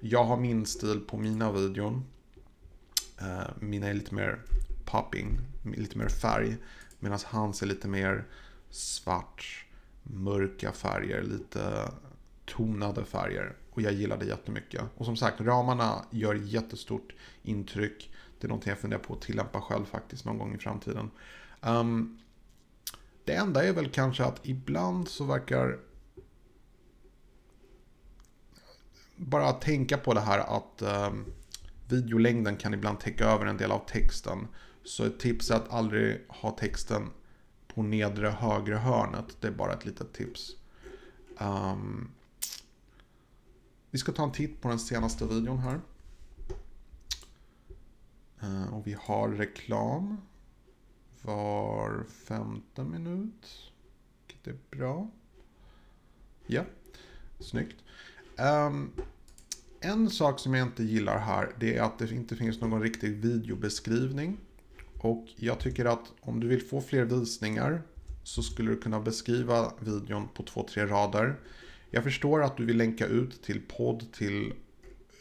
jag 0.00 0.24
har 0.24 0.36
min 0.36 0.66
stil 0.66 1.00
på 1.00 1.16
mina 1.16 1.52
videon. 1.52 2.04
Eh, 3.20 3.50
mina 3.60 3.86
är 3.86 3.94
lite 3.94 4.14
mer 4.14 4.42
popping, 4.84 5.38
lite 5.76 5.98
mer 5.98 6.08
färg. 6.08 6.56
Medan 6.98 7.18
hans 7.24 7.62
är 7.62 7.66
lite 7.66 7.88
mer 7.88 8.24
svart, 8.70 9.65
mörka 10.10 10.72
färger, 10.72 11.22
lite 11.22 11.90
tonade 12.44 13.04
färger. 13.04 13.56
Och 13.70 13.82
jag 13.82 13.92
gillar 13.92 14.16
det 14.16 14.24
jättemycket. 14.24 14.82
Och 14.96 15.04
som 15.04 15.16
sagt, 15.16 15.40
ramarna 15.40 16.04
gör 16.10 16.34
jättestort 16.34 17.14
intryck. 17.42 18.14
Det 18.38 18.46
är 18.46 18.48
någonting 18.48 18.70
jag 18.70 18.78
funderar 18.78 19.00
på 19.00 19.14
att 19.14 19.20
tillämpa 19.20 19.60
själv 19.60 19.84
faktiskt 19.84 20.24
någon 20.24 20.38
gång 20.38 20.54
i 20.54 20.58
framtiden. 20.58 21.10
Um, 21.60 22.18
det 23.24 23.34
enda 23.34 23.64
är 23.64 23.72
väl 23.72 23.88
kanske 23.88 24.24
att 24.24 24.46
ibland 24.46 25.08
så 25.08 25.24
verkar 25.24 25.78
bara 29.16 29.52
tänka 29.52 29.98
på 29.98 30.14
det 30.14 30.20
här 30.20 30.38
att 30.38 30.82
um, 30.82 31.24
videolängden 31.88 32.56
kan 32.56 32.74
ibland 32.74 33.00
täcka 33.00 33.24
över 33.24 33.46
en 33.46 33.56
del 33.56 33.70
av 33.70 33.86
texten. 33.88 34.48
Så 34.84 35.04
ett 35.04 35.18
tips 35.18 35.50
är 35.50 35.54
att 35.54 35.72
aldrig 35.72 36.24
ha 36.28 36.50
texten 36.50 37.10
på 37.76 37.82
nedre 37.82 38.28
högra 38.28 38.78
hörnet. 38.78 39.36
Det 39.40 39.46
är 39.46 39.52
bara 39.52 39.72
ett 39.72 39.84
litet 39.84 40.12
tips. 40.12 40.56
Um, 41.38 42.10
vi 43.90 43.98
ska 43.98 44.12
ta 44.12 44.24
en 44.24 44.32
titt 44.32 44.60
på 44.60 44.68
den 44.68 44.78
senaste 44.78 45.26
videon 45.26 45.58
här. 45.58 45.80
Uh, 48.42 48.74
och 48.74 48.86
vi 48.86 48.96
har 49.00 49.28
reklam 49.28 50.16
var 51.22 52.04
femte 52.04 52.84
minut. 52.84 53.72
Vilket 54.26 54.46
är 54.46 54.76
bra. 54.76 55.10
Ja, 56.46 56.64
snyggt. 57.38 57.76
Um, 58.38 58.92
en 59.80 60.10
sak 60.10 60.40
som 60.40 60.54
jag 60.54 60.66
inte 60.66 60.84
gillar 60.84 61.18
här 61.18 61.54
det 61.60 61.76
är 61.76 61.82
att 61.82 61.98
det 61.98 62.12
inte 62.12 62.36
finns 62.36 62.60
någon 62.60 62.82
riktig 62.82 63.16
videobeskrivning. 63.16 64.38
Och 65.06 65.26
jag 65.36 65.58
tycker 65.58 65.84
att 65.84 66.12
om 66.20 66.40
du 66.40 66.48
vill 66.48 66.62
få 66.62 66.80
fler 66.80 67.04
visningar 67.04 67.82
så 68.22 68.42
skulle 68.42 68.70
du 68.70 68.76
kunna 68.76 69.00
beskriva 69.00 69.72
videon 69.80 70.28
på 70.34 70.42
två, 70.42 70.66
tre 70.70 70.86
rader. 70.86 71.36
Jag 71.90 72.04
förstår 72.04 72.42
att 72.42 72.56
du 72.56 72.64
vill 72.64 72.76
länka 72.76 73.06
ut 73.06 73.42
till 73.42 73.60
podd, 73.68 74.12
till 74.12 74.52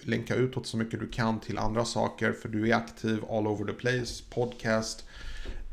länka 0.02 0.36
utåt 0.36 0.68
så 0.68 0.78
mycket 0.78 1.00
du 1.00 1.08
kan 1.08 1.40
till 1.40 1.58
andra 1.58 1.86
saker 1.86 2.32
för 2.32 2.50
du 2.50 2.70
är 2.70 2.76
aktiv 2.76 3.24
all 3.30 3.48
over 3.48 3.66
the 3.66 3.74
place, 3.74 4.24
podcast, 4.30 5.06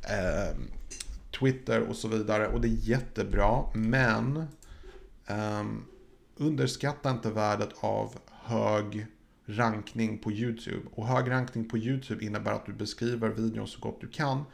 eh, 0.03 0.57
Twitter 1.41 1.81
och 1.81 1.97
så 1.97 2.09
vidare. 2.09 2.49
Och 2.49 2.61
det 2.61 2.69
är 2.69 2.89
jättebra. 2.89 3.65
Men 3.75 4.37
eh, 5.27 5.65
underskatta 6.37 7.11
inte 7.11 7.31
värdet 7.31 7.71
av 7.81 8.19
hög 8.31 9.07
rankning 9.47 10.19
på 10.19 10.33
YouTube. 10.33 10.83
Och 10.95 11.07
hög 11.07 11.31
rankning 11.31 11.69
på 11.69 11.79
YouTube 11.79 12.25
innebär 12.25 12.53
att 12.53 12.67
du 12.67 12.73
beskriver 12.73 13.29
videon 13.29 13.69
så 13.69 13.81
gott 13.81 14.01
du 14.01 14.09
kan. 14.09 14.45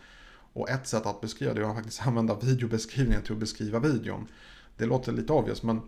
Och 0.52 0.70
ett 0.70 0.86
sätt 0.86 1.06
att 1.06 1.20
beskriva 1.20 1.54
det 1.54 1.60
är 1.60 1.64
att 1.64 1.76
faktiskt 1.76 2.02
använda 2.06 2.38
videobeskrivningen 2.38 3.22
till 3.22 3.32
att 3.32 3.38
beskriva 3.38 3.78
videon. 3.78 4.26
Det 4.76 4.86
låter 4.86 5.12
lite 5.12 5.32
obvious 5.32 5.62
men 5.62 5.80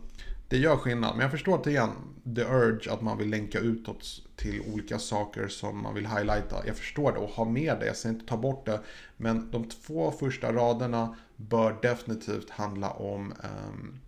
det 0.49 0.59
gör 0.59 0.77
skillnad. 0.77 1.11
Men 1.15 1.23
jag 1.23 1.31
förstår 1.31 1.55
att 1.55 1.65
det 1.65 1.77
är 1.77 1.89
the 2.35 2.43
urge 2.43 2.93
att 2.93 3.01
man 3.01 3.19
vill 3.19 3.31
länka 3.31 3.59
utåt 3.59 4.23
till 4.37 4.61
olika 4.73 4.99
saker 4.99 5.49
som 5.49 5.83
man 5.83 5.95
vill 5.95 6.07
highlighta. 6.07 6.67
Jag 6.67 6.77
förstår 6.77 7.13
det 7.13 7.19
och 7.19 7.31
ha 7.31 7.45
med 7.45 7.77
det, 7.81 7.87
jag 7.87 7.97
säger 7.97 8.15
inte 8.15 8.27
ta 8.27 8.37
bort 8.37 8.67
det. 8.67 8.81
Men 9.17 9.51
de 9.51 9.65
två 9.65 10.11
första 10.11 10.53
raderna 10.53 11.17
bör 11.37 11.79
definitivt 11.83 12.51
handla 12.51 12.91
om 12.91 13.33
um, 13.69 14.01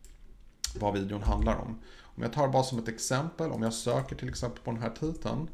vad 0.80 0.94
videon 0.94 1.22
handlar 1.22 1.56
om. 1.56 1.78
Om 2.14 2.23
jag 2.23 2.33
tar 2.33 2.49
bara 2.49 2.62
som 2.62 2.78
ett 2.78 2.88
exempel, 2.88 3.50
om 3.50 3.62
jag 3.62 3.73
söker 3.73 4.16
till 4.16 4.28
exempel 4.28 4.62
på 4.64 4.71
den 4.71 4.83
här 4.83 4.90
titeln. 4.90 5.49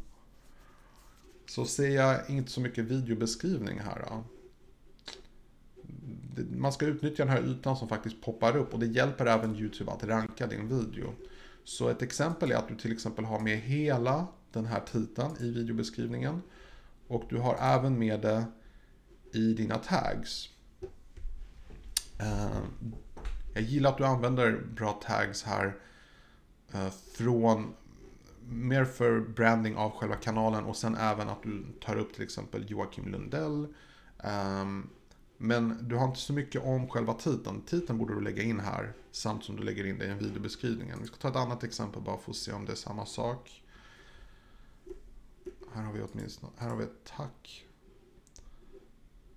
Så 1.46 1.64
ser 1.64 1.88
jag 1.88 2.30
inte 2.30 2.50
så 2.50 2.60
mycket 2.60 2.84
videobeskrivning 2.84 3.80
här. 3.80 4.04
Då. 4.08 4.24
man 6.56 6.72
ska 6.72 6.86
utnyttja 6.86 7.24
den 7.24 7.32
här 7.32 7.42
ytan 7.42 7.76
som 7.76 7.88
faktiskt 7.88 8.22
poppar 8.22 8.56
upp 8.56 8.74
och 8.74 8.80
det 8.80 8.86
hjälper 8.86 9.26
även 9.26 9.56
YouTube 9.56 9.92
att 9.92 10.04
ranka 10.04 10.46
din 10.46 10.68
video. 10.68 11.14
Så 11.64 11.88
ett 11.88 12.02
exempel 12.02 12.52
är 12.52 12.56
att 12.56 12.68
du 12.68 12.76
till 12.76 12.92
exempel 12.92 13.24
har 13.24 13.40
med 13.40 13.58
hela 13.58 14.26
den 14.52 14.66
här 14.66 14.80
titeln 14.80 15.36
i 15.40 15.50
videobeskrivningen 15.50 16.42
och 17.08 17.24
du 17.28 17.38
har 17.38 17.56
även 17.60 17.98
med 17.98 18.20
det 18.20 18.44
i 19.32 19.54
dina 19.54 19.78
tags. 19.78 20.48
Eh, 22.20 22.60
jag 23.54 23.62
gillar 23.62 23.90
att 23.90 23.98
du 23.98 24.04
använder 24.04 24.60
bra 24.74 24.92
tags 24.92 25.42
här 25.42 25.76
Eh, 26.72 26.90
från 26.90 27.74
mer 28.48 28.84
för 28.84 29.20
branding 29.20 29.76
av 29.76 29.90
själva 29.90 30.16
kanalen 30.16 30.64
och 30.64 30.76
sen 30.76 30.94
även 30.94 31.28
att 31.28 31.42
du 31.42 31.64
tar 31.80 31.96
upp 31.96 32.14
till 32.14 32.22
exempel 32.22 32.70
Joakim 32.70 33.08
Lundell. 33.08 33.66
Um, 34.62 34.90
men 35.36 35.88
du 35.88 35.96
har 35.96 36.04
inte 36.04 36.20
så 36.20 36.32
mycket 36.32 36.64
om 36.64 36.88
själva 36.88 37.14
titeln. 37.14 37.62
Titeln 37.62 37.98
borde 37.98 38.14
du 38.14 38.20
lägga 38.20 38.42
in 38.42 38.60
här 38.60 38.92
samt 39.10 39.44
som 39.44 39.56
du 39.56 39.62
lägger 39.62 39.86
in 39.86 39.98
det 39.98 40.04
i 40.04 40.10
en 40.10 40.18
videobeskrivning. 40.18 40.92
Vi 41.00 41.06
ska 41.06 41.16
ta 41.16 41.28
ett 41.28 41.36
annat 41.36 41.64
exempel 41.64 42.02
bara 42.02 42.18
för 42.18 42.30
att 42.30 42.36
se 42.36 42.52
om 42.52 42.64
det 42.64 42.72
är 42.72 42.76
samma 42.76 43.06
sak. 43.06 43.62
Här 45.72 45.82
har 45.82 45.92
vi 45.92 46.02
åtminstone, 46.02 46.52
här 46.56 46.68
har 46.68 46.76
vi 46.76 46.84
ett 46.84 47.04
tack. 47.16 47.66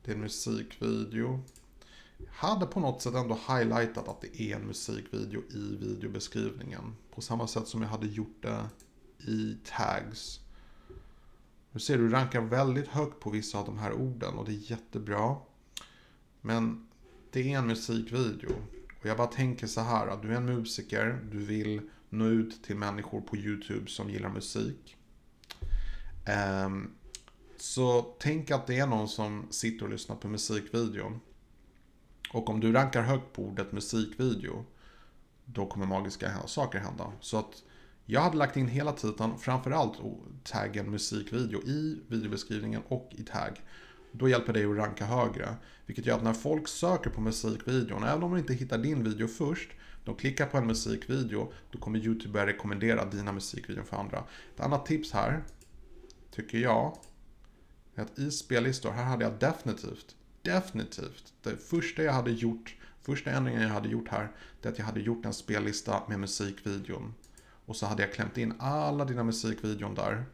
Det 0.03 0.11
är 0.11 0.15
en 0.15 0.21
musikvideo. 0.21 1.39
Jag 2.25 2.47
hade 2.47 2.65
på 2.65 2.79
något 2.79 3.01
sätt 3.01 3.15
ändå 3.15 3.39
highlightat 3.47 4.07
att 4.07 4.21
det 4.21 4.41
är 4.41 4.55
en 4.55 4.67
musikvideo 4.67 5.41
i 5.49 5.77
videobeskrivningen. 5.79 6.95
På 7.15 7.21
samma 7.21 7.47
sätt 7.47 7.67
som 7.67 7.81
jag 7.81 7.89
hade 7.89 8.07
gjort 8.07 8.41
det 8.41 8.69
i 9.31 9.57
tags. 9.65 10.39
Nu 11.71 11.79
ser 11.79 11.97
du 11.97 12.09
rankar 12.09 12.41
väldigt 12.41 12.87
högt 12.87 13.19
på 13.19 13.29
vissa 13.29 13.57
av 13.57 13.65
de 13.65 13.77
här 13.77 13.93
orden 13.93 14.33
och 14.33 14.45
det 14.45 14.51
är 14.51 14.71
jättebra. 14.71 15.35
Men 16.41 16.87
det 17.31 17.53
är 17.53 17.57
en 17.57 17.67
musikvideo. 17.67 18.55
Och 19.01 19.05
jag 19.05 19.17
bara 19.17 19.27
tänker 19.27 19.67
så 19.67 19.81
här 19.81 20.07
att 20.07 20.21
du 20.21 20.31
är 20.31 20.35
en 20.37 20.45
musiker, 20.45 21.19
du 21.31 21.37
vill 21.37 21.81
nå 22.09 22.25
ut 22.25 22.63
till 22.63 22.75
människor 22.75 23.21
på 23.21 23.37
YouTube 23.37 23.87
som 23.87 24.09
gillar 24.09 24.29
musik. 24.29 24.97
Um, 26.65 26.95
så 27.57 28.15
tänk 28.19 28.51
att 28.51 28.67
det 28.67 28.79
är 28.79 28.87
någon 28.87 29.07
som 29.07 29.47
sitter 29.49 29.85
och 29.85 29.91
lyssnar 29.91 30.15
på 30.15 30.27
musikvideon. 30.27 31.19
Och 32.33 32.49
om 32.49 32.59
du 32.59 32.71
rankar 32.71 33.01
högt 33.01 33.33
på 33.33 33.43
ordet 33.43 33.71
musikvideo, 33.71 34.65
då 35.45 35.65
kommer 35.65 35.85
magiska 35.85 36.31
saker 36.45 36.79
hända. 36.79 37.11
Så 37.19 37.37
att 37.37 37.63
jag 38.05 38.21
hade 38.21 38.37
lagt 38.37 38.57
in 38.57 38.67
hela 38.67 38.91
titeln, 38.91 39.37
framförallt 39.37 39.97
taggen 40.43 40.91
musikvideo 40.91 41.61
i 41.61 42.01
videobeskrivningen 42.07 42.81
och 42.87 43.09
i 43.11 43.23
tagg. 43.23 43.61
Då 44.11 44.29
hjälper 44.29 44.53
det 44.53 44.65
att 44.65 44.77
ranka 44.77 45.05
högre. 45.05 45.55
Vilket 45.85 46.05
gör 46.05 46.15
att 46.15 46.23
när 46.23 46.33
folk 46.33 46.67
söker 46.67 47.09
på 47.09 47.21
musikvideon, 47.21 48.03
även 48.03 48.23
om 48.23 48.31
de 48.31 48.37
inte 48.37 48.53
hittar 48.53 48.77
din 48.77 49.03
video 49.03 49.27
först, 49.27 49.71
de 50.05 50.15
klickar 50.15 50.45
på 50.45 50.57
en 50.57 50.67
musikvideo, 50.67 51.53
då 51.71 51.79
kommer 51.79 51.99
YouTube 51.99 52.33
börja 52.33 52.47
rekommendera 52.47 53.05
dina 53.05 53.31
musikvideor 53.31 53.83
för 53.83 53.97
andra. 53.97 54.23
Ett 54.55 54.61
annat 54.61 54.85
tips 54.85 55.11
här, 55.11 55.43
tycker 56.31 56.57
jag, 56.57 56.97
är 57.95 58.01
att 58.01 58.19
i 58.19 58.31
spellistor, 58.31 58.91
här 58.91 59.03
hade 59.03 59.23
jag 59.23 59.39
definitivt, 59.39 60.15
definitivt, 60.41 61.33
det 61.41 61.57
första 61.57 62.03
jag 62.03 62.13
hade 62.13 62.31
gjort, 62.31 62.75
första 63.01 63.31
ändringen 63.31 63.61
jag 63.61 63.69
hade 63.69 63.89
gjort 63.89 64.09
här, 64.09 64.31
det 64.61 64.67
är 64.67 64.71
att 64.71 64.79
jag 64.79 64.85
hade 64.85 64.99
gjort 64.99 65.25
en 65.25 65.33
spellista 65.33 66.03
med 66.07 66.19
musikvideon. 66.19 67.13
Och 67.65 67.75
så 67.75 67.85
hade 67.85 68.03
jag 68.03 68.13
klämt 68.13 68.37
in 68.37 68.53
alla 68.59 69.05
dina 69.05 69.23
musikvideon 69.23 69.95
där. 69.95 70.25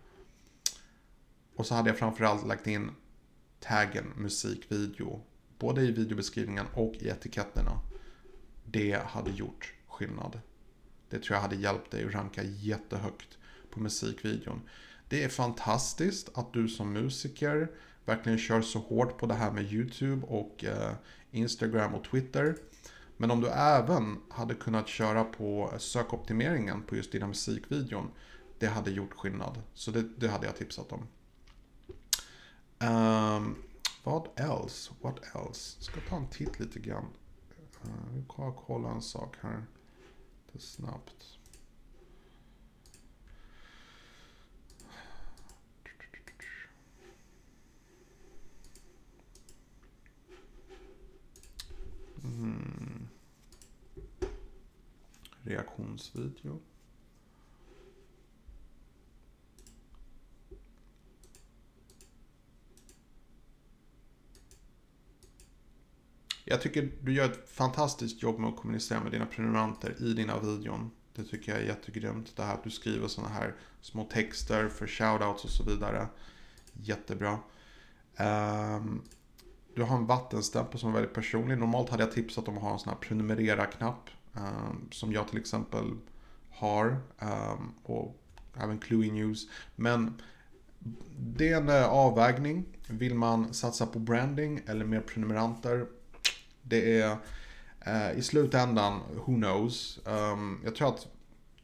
Och 1.55 1.65
så 1.65 1.75
hade 1.75 1.89
jag 1.89 1.97
framförallt 1.97 2.47
lagt 2.47 2.67
in 2.67 2.91
taggen 3.59 4.13
musikvideo. 4.15 5.21
Både 5.59 5.81
i 5.81 5.91
videobeskrivningen 5.91 6.65
och 6.73 6.93
i 6.99 7.07
etiketterna. 7.07 7.81
Det 8.65 9.01
hade 9.05 9.31
gjort 9.31 9.73
skillnad. 9.87 10.39
Det 11.09 11.19
tror 11.19 11.35
jag 11.35 11.41
hade 11.41 11.55
hjälpt 11.55 11.91
dig 11.91 12.05
att 12.05 12.13
ranka 12.13 12.43
jättehögt 12.43 13.37
på 13.71 13.79
musikvideon. 13.79 14.61
Det 15.09 15.23
är 15.23 15.29
fantastiskt 15.29 16.37
att 16.37 16.53
du 16.53 16.67
som 16.67 16.93
musiker 16.93 17.71
verkligen 18.07 18.37
kör 18.37 18.61
så 18.61 18.79
hårt 18.79 19.17
på 19.17 19.25
det 19.25 19.33
här 19.33 19.51
med 19.51 19.73
YouTube 19.73 20.27
och 20.27 20.63
eh, 20.63 20.91
Instagram 21.31 21.95
och 21.95 22.03
Twitter. 22.03 22.55
Men 23.17 23.31
om 23.31 23.41
du 23.41 23.47
även 23.49 24.17
hade 24.29 24.55
kunnat 24.55 24.87
köra 24.87 25.23
på 25.23 25.73
sökoptimeringen 25.77 26.83
på 26.83 26.95
just 26.95 27.11
dina 27.11 27.27
musikvideon. 27.27 28.11
Det 28.59 28.67
hade 28.67 28.91
gjort 28.91 29.13
skillnad. 29.13 29.61
Så 29.73 29.91
det, 29.91 30.01
det 30.17 30.27
hade 30.27 30.45
jag 30.45 30.55
tipsat 30.55 30.91
om. 30.91 31.07
Um, 32.79 33.55
vad 34.03 34.27
else? 34.35 34.91
What 35.01 35.19
else? 35.35 35.81
Ska 35.81 36.01
ta 36.09 36.15
en 36.15 36.27
titt 36.27 36.59
lite 36.59 36.79
grann. 36.79 37.05
Uh, 37.85 38.15
vi 38.15 38.23
ska 38.23 38.51
kolla 38.51 38.89
en 38.89 39.01
sak 39.01 39.35
här. 39.41 39.65
Det 40.51 40.59
snabbt. 40.59 41.37
Mm. 52.23 53.07
Reaktionsvideo. 55.43 56.59
Jag 66.49 66.61
tycker 66.61 66.91
du 67.01 67.13
gör 67.13 67.25
ett 67.25 67.49
fantastiskt 67.49 68.23
jobb 68.23 68.39
med 68.39 68.49
att 68.49 68.55
kommunicera 68.55 69.03
med 69.03 69.11
dina 69.11 69.25
prenumeranter 69.25 69.95
i 69.99 70.13
dina 70.13 70.39
videon. 70.39 70.91
Det 71.13 71.23
tycker 71.23 71.51
jag 71.51 71.61
är 71.61 71.65
jättegrymt. 71.65 72.35
Det 72.35 72.43
här 72.43 72.53
att 72.53 72.63
du 72.63 72.69
skriver 72.69 73.07
sådana 73.07 73.33
här 73.33 73.55
små 73.81 74.03
texter 74.03 74.69
för 74.69 74.87
shoutouts 74.87 75.43
och 75.43 75.49
så 75.49 75.63
vidare. 75.63 76.07
Jättebra. 76.73 77.39
Um, 78.19 79.03
du 79.77 79.83
har 79.83 79.97
en 79.97 80.05
vattenstämpel 80.05 80.79
som 80.79 80.89
är 80.89 80.93
väldigt 80.93 81.13
personlig. 81.13 81.57
Normalt 81.57 81.89
hade 81.89 82.03
jag 82.03 82.11
tipsat 82.11 82.47
om 82.47 82.57
att 82.57 82.63
ha 82.63 82.73
en 82.73 82.79
sån 82.79 82.89
här 82.89 82.99
prenumerera-knapp. 82.99 84.09
Um, 84.33 84.87
som 84.91 85.11
jag 85.11 85.27
till 85.27 85.39
exempel 85.39 85.93
har. 86.49 86.97
Um, 87.19 87.73
och 87.83 88.23
även 88.55 88.79
Cluey 88.79 89.11
News. 89.11 89.47
Men 89.75 90.21
det 91.17 91.49
är 91.49 91.57
en 91.57 91.69
eh, 91.69 91.89
avvägning. 91.89 92.65
Vill 92.87 93.15
man 93.15 93.53
satsa 93.53 93.85
på 93.85 93.99
branding 93.99 94.61
eller 94.65 94.85
mer 94.85 95.01
prenumeranter? 95.01 95.85
Det 96.61 97.01
är 97.01 97.17
eh, 97.81 98.17
i 98.17 98.21
slutändan, 98.21 98.99
who 99.15 99.35
knows. 99.35 99.99
Um, 100.05 100.61
jag 100.63 100.75
tror 100.75 100.87
att 100.89 101.07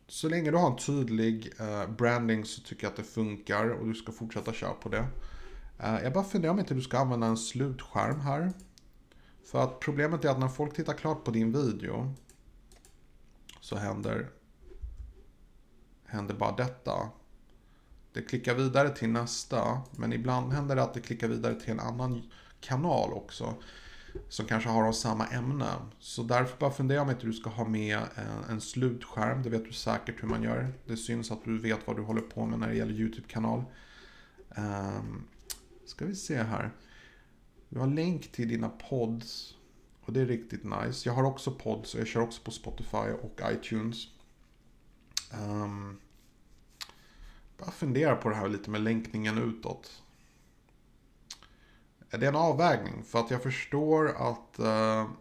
så 0.08 0.30
länge 0.30 0.52
du 0.52 0.58
har 0.58 0.72
en 0.72 0.78
tydlig 0.78 1.54
eh, 1.60 1.90
branding 1.90 2.46
så 2.46 2.62
tycker 2.62 2.84
jag 2.84 2.92
att 2.92 2.98
det 2.98 3.04
funkar 3.04 3.70
och 3.70 3.88
du 3.88 3.94
ska 3.94 4.12
fortsätta 4.12 4.54
köra 4.54 4.74
på 4.74 4.90
det. 4.90 5.06
Eh, 5.80 6.04
jag 6.04 6.14
bara 6.14 6.24
funderar 6.24 6.54
om 6.54 6.60
inte 6.60 6.74
du 6.74 6.82
ska 6.82 7.00
använda 7.00 7.28
en 7.28 7.38
slutskärm 7.38 8.20
här. 8.20 8.54
För 9.52 9.64
att 9.64 9.80
problemet 9.80 10.26
är 10.26 10.30
att 10.30 10.40
när 10.40 10.48
folk 10.48 10.76
tittar 10.76 10.94
klart 10.94 11.24
på 11.24 11.32
din 11.32 11.52
video 11.52 12.14
så 13.62 13.76
händer, 13.76 14.30
händer 16.06 16.36
bara 16.36 16.56
detta. 16.56 17.10
Det 18.14 18.22
klickar 18.22 18.56
vidare 18.56 18.90
till 18.90 19.10
nästa, 19.10 19.82
men 19.92 20.14
ibland 20.14 20.54
händer 20.54 20.76
det 20.76 20.84
att 20.84 20.94
det 20.94 21.02
klickar 21.02 21.28
vidare 21.28 21.60
till 21.60 21.72
en 21.72 21.80
annan 21.80 22.32
kanal 22.62 23.14
också. 23.14 23.56
Som 24.30 24.46
kanske 24.46 24.70
har 24.70 24.92
samma 24.92 25.28
ämne. 25.28 25.70
Så 26.00 26.24
därför 26.24 26.58
bara 26.58 26.72
fundera 26.72 27.02
om 27.02 27.10
inte 27.10 27.26
du 27.26 27.34
ska 27.34 27.50
ha 27.50 27.68
med 27.68 27.98
en, 27.98 28.44
en 28.50 28.62
slutskärm. 28.62 29.44
Det 29.44 29.50
vet 29.50 29.66
du 29.66 29.72
säkert 29.72 30.24
hur 30.24 30.28
man 30.28 30.44
gör. 30.44 30.74
Det 30.86 30.98
syns 30.98 31.32
att 31.32 31.46
du 31.46 31.58
vet 31.58 31.88
vad 31.88 31.96
du 31.96 32.02
håller 32.02 32.22
på 32.22 32.46
med 32.46 32.60
när 32.60 32.68
det 32.68 32.76
gäller 32.76 32.94
YouTube-kanal. 32.94 33.64
Um, 34.58 35.28
Ska 35.94 36.06
vi 36.06 36.16
se 36.16 36.44
här. 36.44 36.72
Vi 37.70 37.80
har 37.80 37.88
länk 37.88 38.32
till 38.32 38.48
dina 38.48 38.70
pods. 38.70 39.56
Och 40.02 40.14
det 40.14 40.22
är 40.22 40.26
riktigt 40.26 40.64
nice. 40.64 41.10
Jag 41.10 41.14
har 41.14 41.24
också 41.24 41.52
pods 41.52 41.94
och 41.94 42.00
jag 42.00 42.08
kör 42.08 42.22
också 42.22 42.42
på 42.44 42.52
Spotify 42.52 42.98
och 42.98 43.40
iTunes. 43.52 44.08
Um, 45.34 46.00
bara 47.58 47.72
fundera 47.72 48.16
på 48.16 48.30
det 48.30 48.36
här 48.36 48.50
lite 48.50 48.70
med 48.70 48.82
länkningen 48.82 49.38
utåt. 49.38 50.04
Det 52.10 52.18
Är 52.18 52.30
en 52.30 52.36
avvägning? 52.36 53.04
För 53.04 53.20
att 53.20 53.32
jag 53.32 53.44
förstår 53.44 54.10
att 54.10 54.60
uh, 54.60 55.12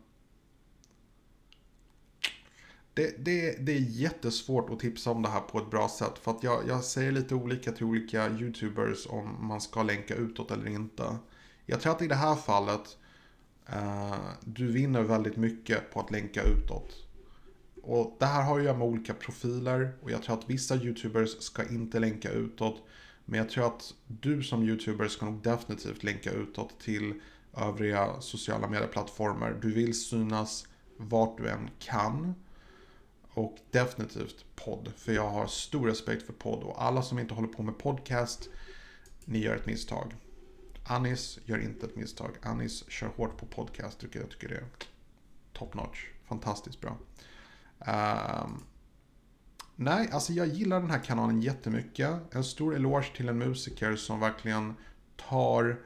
det, 2.95 3.25
det, 3.25 3.67
det 3.67 3.73
är 3.73 3.81
jättesvårt 3.81 4.71
att 4.71 4.81
tipsa 4.81 5.11
om 5.11 5.23
det 5.23 5.29
här 5.29 5.41
på 5.41 5.59
ett 5.59 5.71
bra 5.71 5.89
sätt. 5.89 6.19
För 6.19 6.31
att 6.31 6.43
jag, 6.43 6.69
jag 6.69 6.85
säger 6.85 7.13
lite 7.13 7.35
olika 7.35 7.73
till 7.73 7.85
olika 7.85 8.29
YouTubers 8.29 9.07
om 9.07 9.47
man 9.47 9.61
ska 9.61 9.83
länka 9.83 10.15
utåt 10.15 10.51
eller 10.51 10.71
inte. 10.71 11.17
Jag 11.67 11.81
tror 11.81 11.93
att 11.93 12.03
i 12.03 12.07
det 12.07 12.15
här 12.15 12.35
fallet 12.35 12.97
eh, 13.67 14.17
du 14.41 14.73
vinner 14.73 15.03
väldigt 15.03 15.37
mycket 15.37 15.93
på 15.93 16.01
att 16.01 16.11
länka 16.11 16.43
utåt. 16.43 17.07
Och 17.83 18.17
det 18.19 18.27
här 18.27 18.43
har 18.43 18.59
att 18.59 18.65
göra 18.65 18.77
med 18.77 18.89
olika 18.89 19.15
profiler 19.15 19.93
och 20.03 20.11
jag 20.11 20.23
tror 20.23 20.39
att 20.39 20.51
vissa 20.51 20.77
YouTubers 20.77 21.43
ska 21.43 21.69
inte 21.69 22.01
länka 22.01 22.31
utåt. 22.31 22.83
Men 23.25 23.39
jag 23.39 23.51
tror 23.51 23.67
att 23.67 23.95
du 24.07 24.43
som 24.43 24.63
YouTuber 24.63 25.09
ska 25.09 25.27
nog 25.27 25.43
definitivt 25.43 26.03
länka 26.03 26.33
utåt 26.33 26.81
till 26.81 27.21
övriga 27.57 28.21
sociala 28.21 28.69
medieplattformar. 28.69 29.59
Du 29.63 29.73
vill 29.73 30.01
synas 30.01 30.67
vart 30.97 31.39
du 31.39 31.49
än 31.49 31.71
kan. 31.79 32.35
Och 33.35 33.59
definitivt 33.71 34.45
podd, 34.55 34.93
för 34.97 35.12
jag 35.12 35.31
har 35.31 35.47
stor 35.47 35.87
respekt 35.87 36.27
för 36.27 36.33
podd 36.33 36.62
och 36.62 36.83
alla 36.83 37.03
som 37.03 37.19
inte 37.19 37.35
håller 37.35 37.49
på 37.49 37.62
med 37.62 37.79
podcast, 37.79 38.49
ni 39.25 39.39
gör 39.39 39.57
ett 39.57 39.67
misstag. 39.67 40.15
Anis 40.85 41.39
gör 41.45 41.59
inte 41.59 41.87
ett 41.87 41.97
misstag. 41.97 42.31
Anis 42.43 42.91
kör 42.91 43.07
hårt 43.07 43.37
på 43.37 43.47
podcast, 43.47 44.03
vilket 44.03 44.21
jag 44.21 44.31
tycker 44.31 44.49
är 44.49 44.65
top 45.53 45.75
notch. 45.75 46.07
Fantastiskt 46.25 46.81
bra. 46.81 46.99
Um, 47.79 48.65
nej, 49.77 50.09
alltså 50.12 50.33
jag 50.33 50.47
gillar 50.47 50.81
den 50.81 50.91
här 50.91 51.05
kanalen 51.05 51.43
jättemycket. 51.43 52.35
En 52.35 52.45
stor 52.45 52.75
eloge 52.75 53.17
till 53.17 53.29
en 53.29 53.39
musiker 53.39 53.97
som 53.97 54.21
verkligen 54.21 54.75
tar 55.17 55.81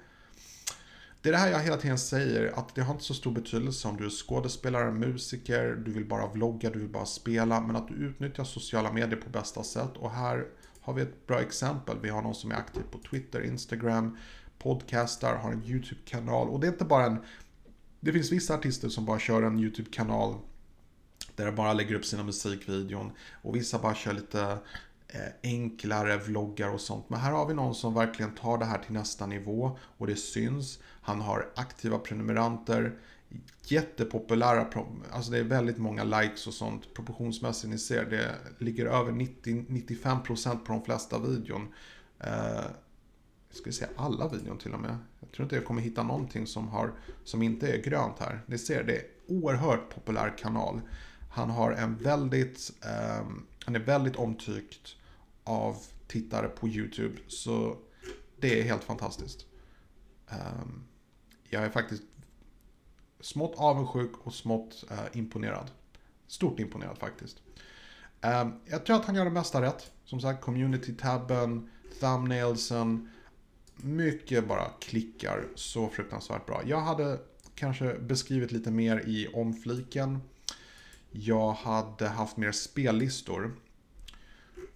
det 1.27 1.31
är 1.31 1.33
det 1.33 1.39
här 1.39 1.51
jag 1.51 1.61
hela 1.61 1.77
tiden 1.77 1.99
säger, 1.99 2.59
att 2.59 2.75
det 2.75 2.83
har 2.83 2.93
inte 2.93 3.05
så 3.05 3.15
stor 3.15 3.31
betydelse 3.31 3.89
om 3.89 3.97
du 3.97 4.05
är 4.05 4.11
skådespelare, 4.11 4.91
musiker, 4.91 5.83
du 5.85 5.93
vill 5.93 6.05
bara 6.05 6.27
vlogga, 6.27 6.71
du 6.71 6.79
vill 6.79 6.89
bara 6.89 7.07
spela, 7.07 7.61
men 7.61 7.77
att 7.77 7.89
du 7.89 7.95
utnyttjar 7.95 8.45
sociala 8.45 8.93
medier 8.93 9.21
på 9.21 9.31
bästa 9.31 9.63
sätt. 9.63 9.97
Och 9.97 10.11
här 10.11 10.47
har 10.81 10.95
vi 10.95 11.03
ett 11.03 11.27
bra 11.27 11.41
exempel. 11.41 11.97
Vi 12.03 12.09
har 12.09 12.23
någon 12.23 12.35
som 12.35 12.51
är 12.51 12.55
aktiv 12.55 12.83
på 12.91 12.99
Twitter, 13.11 13.41
Instagram, 13.45 14.17
podcastar, 14.59 15.37
har 15.37 15.53
en 15.53 15.65
YouTube-kanal. 15.65 16.49
Och 16.49 16.61
det 16.61 16.67
är 16.67 16.73
inte 16.73 16.85
bara 16.85 17.07
en... 17.07 17.19
Det 18.01 18.13
finns 18.13 18.33
vissa 18.33 18.55
artister 18.55 18.89
som 18.89 19.05
bara 19.05 19.19
kör 19.19 19.43
en 19.43 19.61
YouTube-kanal 19.61 20.35
där 21.37 21.47
de 21.47 21.55
bara 21.55 21.73
lägger 21.73 21.95
upp 21.95 22.05
sina 22.05 22.23
musikvideon. 22.23 23.13
Och 23.43 23.57
vissa 23.57 23.79
bara 23.79 23.95
kör 23.95 24.13
lite 24.13 24.59
Eh, 25.09 25.21
enklare 25.43 26.17
vloggar 26.17 26.71
och 26.71 26.81
sånt. 26.81 27.11
Men 27.11 27.21
här 27.21 27.33
har 27.33 27.47
vi 27.47 27.55
någon 27.55 27.75
som 27.75 27.95
verkligen 27.95 28.35
tar 28.35 28.59
det 28.59 28.65
här 28.65 28.79
till 28.79 28.93
nästa 28.93 29.27
nivå 29.27 29.79
och 29.99 30.07
det 30.07 30.17
syns. 30.17 30.79
Han 31.03 31.21
har 31.21 31.49
aktiva 31.57 31.99
prenumeranter, 31.99 32.99
jättepopulära, 33.63 34.67
alltså 35.11 35.31
det 35.31 35.39
är 35.39 35.45
väldigt 35.45 35.79
många 35.79 36.05
likes 36.05 36.47
och 36.47 36.55
sånt. 36.55 36.95
Proportionsmässigt, 36.95 37.71
ni 37.71 37.79
ser, 37.79 38.05
det 38.05 38.35
ligger 38.65 38.87
över 38.87 39.13
90-95% 39.13 40.59
på 40.65 40.73
de 40.73 40.85
flesta 40.85 41.19
videon. 41.19 41.75
Eh, 42.21 42.65
jag 43.49 43.57
ska 43.57 43.73
säga 43.73 43.91
alla 43.97 44.29
videon 44.29 44.59
till 44.59 44.75
och 44.75 44.81
med. 44.81 44.99
Jag 45.21 45.33
tror 45.33 45.45
inte 45.45 45.57
jag 45.57 45.65
kommer 45.65 45.83
hitta 45.83 46.03
någonting 46.03 46.47
som, 46.47 46.69
har, 46.69 46.93
som 47.25 47.43
inte 47.43 47.73
är 47.73 47.83
grönt 47.83 48.19
här. 48.19 48.41
Ni 48.47 48.59
ser, 48.59 48.85
det 48.85 48.97
är 48.97 49.05
oerhört 49.29 49.95
populär 49.95 50.35
kanal. 50.39 50.81
Han 51.31 51.51
har 51.51 51.73
en 51.73 51.97
väldigt, 51.97 52.73
eh, 52.85 53.27
han 53.67 53.77
är 53.77 53.81
väldigt 53.81 54.17
omtyckt 54.17 54.97
av 55.45 55.77
tittare 56.07 56.49
på 56.49 56.69
YouTube. 56.69 57.17
Så 57.29 57.77
det 58.41 58.61
är 58.61 58.65
helt 58.65 58.85
fantastiskt. 58.85 59.47
Um, 60.31 60.85
jag 61.49 61.65
är 61.65 61.71
faktiskt 61.71 62.03
smått 63.21 63.55
avundsjuk 63.57 64.13
och 64.19 64.35
smått 64.35 64.85
uh, 64.91 65.19
imponerad. 65.19 65.71
Stort 66.27 66.61
imponerad 66.61 66.99
faktiskt. 66.99 67.43
Um, 68.21 68.61
jag 68.65 68.87
tror 68.87 68.97
att 68.97 69.05
han 69.05 69.15
gör 69.15 69.25
det 69.25 69.31
mesta 69.31 69.63
rätt. 69.63 69.93
Som 70.05 70.21
sagt, 70.21 70.45
community-tabben, 70.45 71.71
thumbnailsen. 72.01 73.11
Mycket 73.77 74.49
bara 74.49 74.69
klickar 74.81 75.49
så 75.55 75.89
fruktansvärt 75.89 76.47
bra. 76.47 76.63
Jag 76.67 76.81
hade 76.81 77.21
kanske 77.55 77.99
beskrivit 77.99 78.53
lite 78.53 78.71
mer 78.71 79.03
i 79.07 79.29
omfliken. 79.29 80.21
Jag 81.19 81.53
hade 81.53 82.09
haft 82.09 82.37
mer 82.37 82.53
spellistor. 82.53 83.57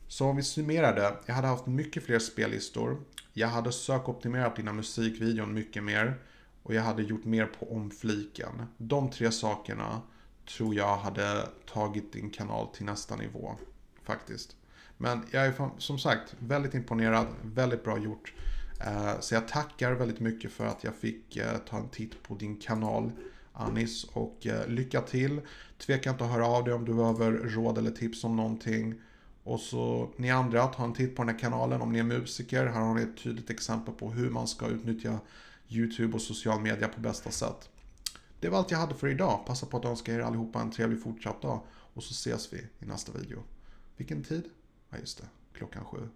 Så 0.08 0.26
om 0.26 0.36
vi 0.36 0.42
summerar 0.42 0.94
det. 0.94 1.16
Jag 1.26 1.34
hade 1.34 1.48
haft 1.48 1.66
mycket 1.66 2.04
fler 2.04 2.18
spellistor. 2.18 3.00
Jag 3.32 3.48
hade 3.48 3.72
sökoptimerat 3.72 4.56
dina 4.56 4.72
musikvideon 4.72 5.54
mycket 5.54 5.82
mer. 5.82 6.18
Och 6.62 6.74
jag 6.74 6.82
hade 6.82 7.02
gjort 7.02 7.24
mer 7.24 7.46
på 7.46 7.72
omfliken. 7.72 8.62
De 8.76 9.10
tre 9.10 9.30
sakerna 9.30 10.02
tror 10.56 10.74
jag 10.74 10.96
hade 10.96 11.48
tagit 11.72 12.12
din 12.12 12.30
kanal 12.30 12.66
till 12.66 12.84
nästa 12.84 13.16
nivå. 13.16 13.54
Faktiskt. 14.02 14.56
Men 14.96 15.22
jag 15.30 15.46
är 15.46 15.70
som 15.78 15.98
sagt 15.98 16.34
väldigt 16.38 16.74
imponerad, 16.74 17.26
väldigt 17.42 17.84
bra 17.84 17.98
gjort. 17.98 18.34
Eh, 18.86 19.20
så 19.20 19.34
jag 19.34 19.48
tackar 19.48 19.92
väldigt 19.92 20.20
mycket 20.20 20.52
för 20.52 20.66
att 20.66 20.84
jag 20.84 20.94
fick 20.94 21.36
eh, 21.36 21.56
ta 21.68 21.76
en 21.76 21.88
titt 21.88 22.22
på 22.22 22.34
din 22.34 22.56
kanal 22.56 23.12
Anis 23.52 24.04
och 24.04 24.46
eh, 24.46 24.68
lycka 24.68 25.00
till. 25.00 25.40
Tveka 25.78 26.10
inte 26.10 26.24
att 26.24 26.30
höra 26.30 26.46
av 26.46 26.64
dig 26.64 26.74
om 26.74 26.84
du 26.84 26.94
behöver 26.94 27.32
råd 27.32 27.78
eller 27.78 27.90
tips 27.90 28.24
om 28.24 28.36
någonting. 28.36 28.94
Och 29.44 29.60
så 29.60 30.10
ni 30.16 30.30
andra, 30.30 30.66
ta 30.66 30.84
en 30.84 30.92
titt 30.92 31.16
på 31.16 31.22
den 31.22 31.34
här 31.34 31.38
kanalen 31.38 31.82
om 31.82 31.92
ni 31.92 31.98
är 31.98 32.04
musiker. 32.04 32.66
Här 32.66 32.80
har 32.80 32.94
ni 32.94 33.02
ett 33.02 33.22
tydligt 33.22 33.50
exempel 33.50 33.94
på 33.94 34.10
hur 34.10 34.30
man 34.30 34.48
ska 34.48 34.66
utnyttja 34.66 35.18
YouTube 35.68 36.14
och 36.14 36.22
social 36.22 36.60
media 36.60 36.88
på 36.88 37.00
bästa 37.00 37.30
sätt. 37.30 37.68
Det 38.40 38.48
var 38.48 38.58
allt 38.58 38.70
jag 38.70 38.78
hade 38.78 38.94
för 38.94 39.08
idag. 39.08 39.46
Passa 39.46 39.66
på 39.66 39.76
att 39.76 39.84
önska 39.84 40.14
er 40.14 40.20
allihopa 40.20 40.60
en 40.60 40.70
trevlig 40.70 41.02
fortsatt 41.02 41.42
dag. 41.42 41.60
Och 41.94 42.02
så 42.02 42.12
ses 42.12 42.52
vi 42.52 42.58
i 42.58 42.86
nästa 42.86 43.12
video. 43.12 43.42
Vilken 43.96 44.24
tid? 44.24 44.44
Ja, 44.90 44.98
just 44.98 45.18
det. 45.18 45.24
Klockan 45.52 45.84
sju. 45.84 46.08